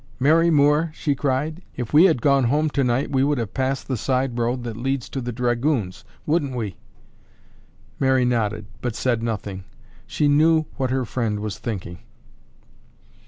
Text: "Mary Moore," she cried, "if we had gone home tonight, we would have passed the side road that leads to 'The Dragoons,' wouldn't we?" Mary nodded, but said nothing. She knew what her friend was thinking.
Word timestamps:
"Mary 0.19 0.49
Moore," 0.49 0.89
she 0.95 1.13
cried, 1.13 1.61
"if 1.75 1.93
we 1.93 2.05
had 2.05 2.23
gone 2.23 2.45
home 2.45 2.71
tonight, 2.71 3.11
we 3.11 3.23
would 3.23 3.37
have 3.37 3.53
passed 3.53 3.87
the 3.87 3.95
side 3.95 4.35
road 4.39 4.63
that 4.63 4.75
leads 4.75 5.07
to 5.07 5.21
'The 5.21 5.31
Dragoons,' 5.31 6.03
wouldn't 6.25 6.55
we?" 6.55 6.75
Mary 7.99 8.25
nodded, 8.25 8.65
but 8.81 8.95
said 8.95 9.21
nothing. 9.21 9.63
She 10.07 10.27
knew 10.27 10.65
what 10.75 10.89
her 10.89 11.05
friend 11.05 11.39
was 11.39 11.59
thinking. 11.59 11.99